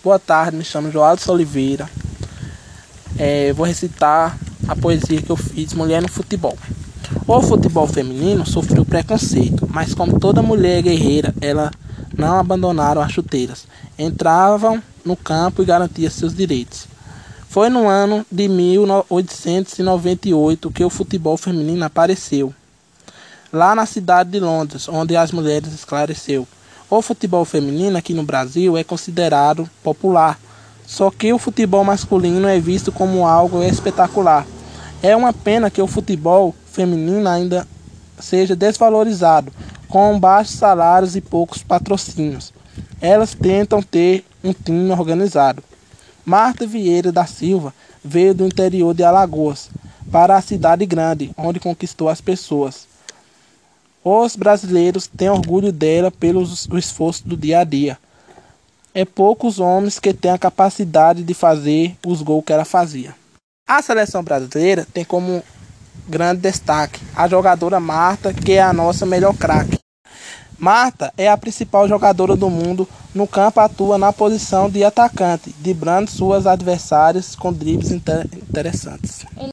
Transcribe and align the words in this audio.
Boa 0.00 0.16
tarde, 0.16 0.56
me 0.56 0.62
chamo 0.62 0.92
Joaldo 0.92 1.20
Oliveira. 1.26 1.90
É, 3.18 3.52
vou 3.52 3.66
recitar 3.66 4.38
a 4.68 4.76
poesia 4.76 5.20
que 5.20 5.28
eu 5.28 5.36
fiz, 5.36 5.74
Mulher 5.74 6.00
no 6.00 6.06
Futebol. 6.06 6.56
O 7.26 7.42
futebol 7.42 7.88
feminino 7.88 8.46
sofreu 8.46 8.84
preconceito, 8.84 9.68
mas 9.68 9.94
como 9.94 10.20
toda 10.20 10.40
mulher 10.40 10.82
guerreira, 10.82 11.34
ela 11.40 11.72
não 12.16 12.38
abandonaram 12.38 13.02
as 13.02 13.10
chuteiras. 13.10 13.66
Entravam 13.98 14.80
no 15.04 15.16
campo 15.16 15.62
e 15.62 15.66
garantiam 15.66 16.12
seus 16.12 16.32
direitos. 16.32 16.86
Foi 17.48 17.68
no 17.68 17.88
ano 17.88 18.24
de 18.30 18.46
1898 18.46 20.70
que 20.70 20.84
o 20.84 20.90
futebol 20.90 21.36
feminino 21.36 21.84
apareceu, 21.84 22.54
lá 23.52 23.74
na 23.74 23.84
cidade 23.84 24.30
de 24.30 24.38
Londres, 24.38 24.88
onde 24.88 25.16
as 25.16 25.32
mulheres 25.32 25.74
esclareceu. 25.74 26.46
O 26.90 27.02
futebol 27.02 27.44
feminino 27.44 27.98
aqui 27.98 28.14
no 28.14 28.22
Brasil 28.22 28.74
é 28.74 28.82
considerado 28.82 29.68
popular, 29.82 30.40
só 30.86 31.10
que 31.10 31.30
o 31.34 31.38
futebol 31.38 31.84
masculino 31.84 32.48
é 32.48 32.58
visto 32.58 32.90
como 32.90 33.26
algo 33.26 33.62
espetacular. 33.62 34.46
É 35.02 35.14
uma 35.14 35.34
pena 35.34 35.70
que 35.70 35.82
o 35.82 35.86
futebol 35.86 36.54
feminino 36.72 37.28
ainda 37.28 37.68
seja 38.18 38.56
desvalorizado, 38.56 39.52
com 39.86 40.18
baixos 40.18 40.54
salários 40.54 41.14
e 41.14 41.20
poucos 41.20 41.62
patrocínios. 41.62 42.54
Elas 43.02 43.34
tentam 43.34 43.82
ter 43.82 44.24
um 44.42 44.54
time 44.54 44.90
organizado. 44.90 45.62
Marta 46.24 46.66
Vieira 46.66 47.12
da 47.12 47.26
Silva 47.26 47.74
veio 48.02 48.32
do 48.32 48.46
interior 48.46 48.94
de 48.94 49.04
Alagoas 49.04 49.68
para 50.10 50.36
a 50.36 50.40
cidade 50.40 50.86
grande, 50.86 51.32
onde 51.36 51.60
conquistou 51.60 52.08
as 52.08 52.22
pessoas. 52.22 52.88
Os 54.10 54.36
brasileiros 54.36 55.06
têm 55.06 55.28
orgulho 55.28 55.70
dela 55.70 56.10
pelo 56.10 56.42
esforço 56.78 57.28
do 57.28 57.36
dia 57.36 57.60
a 57.60 57.64
dia. 57.64 57.98
É 58.94 59.04
poucos 59.04 59.60
homens 59.60 59.98
que 59.98 60.14
têm 60.14 60.30
a 60.30 60.38
capacidade 60.38 61.22
de 61.22 61.34
fazer 61.34 61.94
os 62.06 62.22
gols 62.22 62.42
que 62.42 62.50
ela 62.50 62.64
fazia. 62.64 63.14
A 63.68 63.82
seleção 63.82 64.24
brasileira 64.24 64.86
tem 64.94 65.04
como 65.04 65.42
grande 66.08 66.40
destaque 66.40 66.98
a 67.14 67.28
jogadora 67.28 67.78
Marta, 67.78 68.32
que 68.32 68.52
é 68.52 68.62
a 68.62 68.72
nossa 68.72 69.04
melhor 69.04 69.34
craque. 69.34 69.78
Marta 70.58 71.12
é 71.14 71.28
a 71.28 71.36
principal 71.36 71.86
jogadora 71.86 72.34
do 72.34 72.48
mundo 72.48 72.88
no 73.14 73.26
campo, 73.26 73.60
atua 73.60 73.98
na 73.98 74.10
posição 74.10 74.70
de 74.70 74.82
atacante, 74.82 75.54
driblando 75.60 76.10
suas 76.10 76.46
adversárias 76.46 77.36
com 77.36 77.52
dribles 77.52 77.90
interessantes. 77.90 79.26